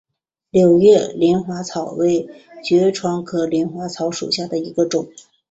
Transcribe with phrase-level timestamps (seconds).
[0.49, 2.27] 柳叶鳞花草为
[2.63, 5.07] 爵床科鳞花草属下的一个种。